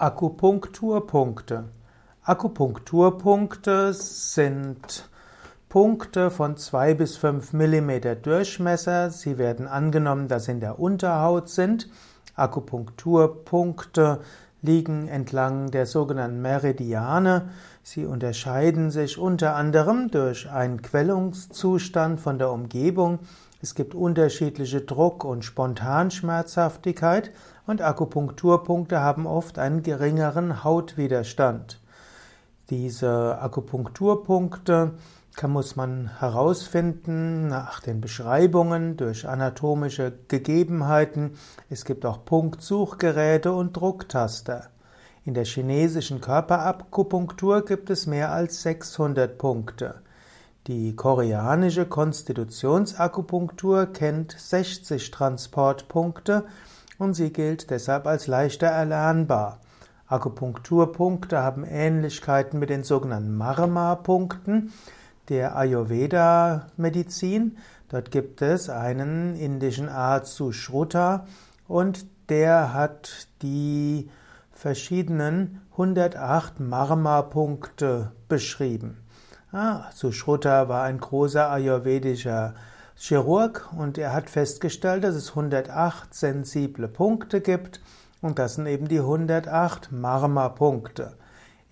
Akupunkturpunkte. 0.00 1.64
Akupunkturpunkte 2.22 3.92
sind 3.92 5.10
Punkte 5.68 6.30
von 6.30 6.56
zwei 6.56 6.94
bis 6.94 7.18
fünf 7.18 7.52
Millimeter 7.52 8.14
Durchmesser. 8.14 9.10
Sie 9.10 9.36
werden 9.36 9.68
angenommen, 9.68 10.26
dass 10.26 10.46
sie 10.46 10.52
in 10.52 10.60
der 10.60 10.80
Unterhaut 10.80 11.50
sind. 11.50 11.90
Akupunkturpunkte 12.34 14.20
liegen 14.62 15.06
entlang 15.06 15.70
der 15.70 15.84
sogenannten 15.84 16.40
Meridiane. 16.40 17.50
Sie 17.82 18.06
unterscheiden 18.06 18.90
sich 18.90 19.18
unter 19.18 19.54
anderem 19.54 20.10
durch 20.10 20.50
einen 20.50 20.80
Quellungszustand 20.80 22.20
von 22.20 22.38
der 22.38 22.50
Umgebung. 22.50 23.18
Es 23.62 23.74
gibt 23.74 23.94
unterschiedliche 23.94 24.80
Druck- 24.80 25.24
und 25.24 25.44
Spontanschmerzhaftigkeit 25.44 27.30
und 27.66 27.82
Akupunkturpunkte 27.82 29.00
haben 29.00 29.26
oft 29.26 29.58
einen 29.58 29.82
geringeren 29.82 30.64
Hautwiderstand. 30.64 31.78
Diese 32.70 33.38
Akupunkturpunkte 33.38 34.92
kann, 35.36 35.50
muss 35.52 35.76
man 35.76 36.18
herausfinden 36.18 37.48
nach 37.48 37.80
den 37.80 38.00
Beschreibungen 38.00 38.96
durch 38.96 39.28
anatomische 39.28 40.12
Gegebenheiten. 40.28 41.32
Es 41.68 41.84
gibt 41.84 42.06
auch 42.06 42.24
Punktsuchgeräte 42.24 43.52
und 43.52 43.74
Drucktaster. 43.74 44.68
In 45.24 45.34
der 45.34 45.44
chinesischen 45.44 46.20
Körperakupunktur 46.20 47.64
gibt 47.64 47.90
es 47.90 48.06
mehr 48.06 48.32
als 48.32 48.62
600 48.62 49.36
Punkte. 49.36 50.00
Die 50.70 50.94
koreanische 50.94 51.84
Konstitutionsakupunktur 51.84 53.86
kennt 53.86 54.36
60 54.38 55.10
Transportpunkte 55.10 56.44
und 56.96 57.14
sie 57.14 57.32
gilt 57.32 57.70
deshalb 57.70 58.06
als 58.06 58.28
leichter 58.28 58.68
erlernbar. 58.68 59.58
Akupunkturpunkte 60.06 61.42
haben 61.42 61.64
Ähnlichkeiten 61.64 62.60
mit 62.60 62.70
den 62.70 62.84
sogenannten 62.84 63.36
Marma-Punkten 63.36 64.72
der 65.28 65.56
Ayurveda-Medizin. 65.56 67.56
Dort 67.88 68.12
gibt 68.12 68.40
es 68.40 68.70
einen 68.70 69.34
indischen 69.34 69.88
Arzt 69.88 70.36
Sushruta 70.36 71.26
und 71.66 72.06
der 72.28 72.74
hat 72.74 73.26
die 73.42 74.08
verschiedenen 74.52 75.62
108 75.72 76.60
Marma-Punkte 76.60 78.12
beschrieben. 78.28 78.98
Ah, 79.52 79.90
Sushruta 79.92 80.68
war 80.68 80.84
ein 80.84 81.00
großer 81.00 81.50
ayurvedischer 81.50 82.54
Chirurg 82.94 83.68
und 83.76 83.98
er 83.98 84.12
hat 84.12 84.30
festgestellt, 84.30 85.02
dass 85.02 85.16
es 85.16 85.30
108 85.30 86.14
sensible 86.14 86.86
Punkte 86.86 87.40
gibt 87.40 87.80
und 88.22 88.38
das 88.38 88.54
sind 88.54 88.66
eben 88.66 88.86
die 88.86 89.00
108 89.00 89.90
Marma-Punkte. 89.90 91.16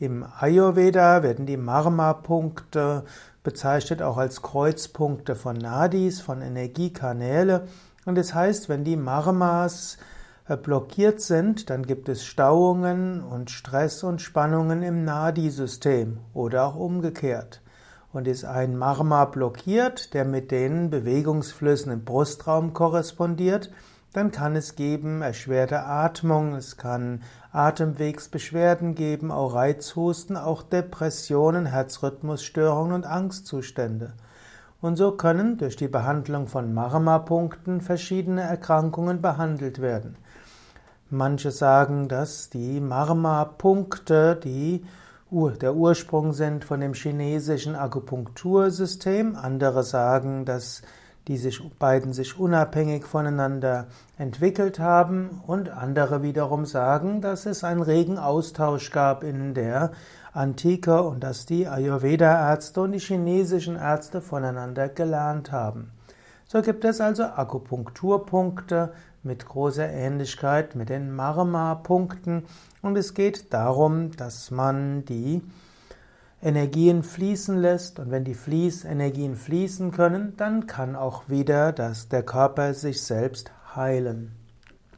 Im 0.01 0.27
Ayurveda 0.41 1.23
werden 1.23 1.47
die 1.47 1.57
Marma-Punkte 1.57 3.05
bezeichnet 3.45 4.03
auch 4.03 4.17
als 4.17 4.43
Kreuzpunkte 4.43 5.37
von 5.37 5.57
Nadis, 5.57 6.21
von 6.21 6.43
Energiekanäle. 6.43 7.69
Und 8.07 8.19
es 8.19 8.29
das 8.29 8.35
heißt, 8.35 8.69
wenn 8.69 8.83
die 8.83 8.97
Marmas 8.97 9.99
äh, 10.49 10.57
blockiert 10.57 11.21
sind, 11.21 11.71
dann 11.71 11.87
gibt 11.87 12.09
es 12.09 12.25
Stauungen 12.25 13.23
und 13.23 13.53
Stress 13.53 14.03
und 14.03 14.21
Spannungen 14.21 14.83
im 14.83 15.05
Nadi-System 15.05 16.19
oder 16.35 16.67
auch 16.67 16.75
umgekehrt. 16.75 17.61
Und 18.19 18.27
ist 18.27 18.45
ein 18.45 18.77
Marma 18.77 19.27
blockiert, 19.27 20.13
der 20.13 20.25
mit 20.25 20.51
den 20.51 20.91
Bewegungsflüssen 20.91 21.93
im 21.93 22.05
Brustraum 22.05 22.73
korrespondiert, 22.73 23.71
dann 24.13 24.33
kann 24.33 24.57
es 24.57 24.75
geben 24.75 25.23
erschwerte 25.23 25.85
Atmung, 25.85 26.57
es 26.57 26.77
kann 26.77 27.23
Atemwegsbeschwerden 27.53 28.97
geben, 28.97 29.31
auch 29.31 29.55
Reizhusten, 29.55 30.37
auch 30.37 30.65
Depressionen, 30.65 31.67
Herzrhythmusstörungen 31.67 32.93
und 32.93 33.07
Angstzustände. 33.07 34.15
Und 34.81 34.97
so 34.97 35.13
können 35.13 35.57
durch 35.57 35.77
die 35.77 35.87
Behandlung 35.87 36.49
von 36.49 36.75
Marma-Punkten 36.75 37.81
verschiedene 37.81 38.43
Erkrankungen 38.43 39.23
behandelt 39.23 39.81
werden. 39.81 40.17
Manche 41.09 41.53
sagen, 41.53 42.09
dass 42.09 42.51
die 42.51 42.81
Marma-Punkte 42.81 44.35
die 44.35 44.85
der 45.31 45.75
Ursprung 45.75 46.33
sind 46.33 46.65
von 46.65 46.81
dem 46.81 46.95
chinesischen 46.95 47.77
Akupunktursystem. 47.77 49.37
Andere 49.37 49.83
sagen, 49.83 50.47
dass 50.47 50.81
die 51.27 51.37
sich, 51.37 51.61
beiden 51.79 52.15
sich 52.15 52.39
unabhängig 52.39 53.05
voneinander 53.05 53.89
entwickelt 54.17 54.79
haben. 54.79 55.43
Und 55.47 55.69
andere 55.69 56.23
wiederum 56.23 56.65
sagen, 56.65 57.21
dass 57.21 57.45
es 57.45 57.63
einen 57.63 57.83
regen 57.83 58.19
Austausch 58.19 58.91
gab 58.91 59.23
in 59.23 59.53
der 59.53 59.93
Antike 60.33 61.03
und 61.03 61.23
dass 61.23 61.45
die 61.45 61.69
Ayurveda-Ärzte 61.69 62.81
und 62.81 62.93
die 62.93 62.99
chinesischen 62.99 63.77
Ärzte 63.77 64.23
voneinander 64.23 64.89
gelernt 64.89 65.53
haben. 65.53 65.91
So 66.51 66.63
gibt 66.63 66.87
es 66.87 67.03
also 67.03 67.25
Akupunkturpunkte 67.25 68.95
mit 69.23 69.45
großer 69.45 69.87
Ähnlichkeit 69.87 70.77
mit 70.77 70.89
den 70.89 71.15
Marma-Punkten 71.15 72.45
und 72.81 72.97
es 72.97 73.13
geht 73.13 73.53
darum, 73.53 74.13
dass 74.17 74.51
man 74.51 75.05
die 75.05 75.43
Energien 76.41 77.03
fließen 77.03 77.59
lässt 77.59 77.99
und 77.99 78.11
wenn 78.11 78.25
die 78.25 78.35
Fließenergien 78.35 79.37
fließen 79.37 79.91
können, 79.91 80.39
dann 80.39 80.67
kann 80.67 80.97
auch 80.97 81.29
wieder 81.29 81.73
das, 81.73 82.09
der 82.09 82.23
Körper 82.23 82.73
sich 82.73 83.03
selbst 83.03 83.53
heilen. 83.77 84.33